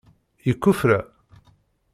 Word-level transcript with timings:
Yekuferra? 0.47 0.99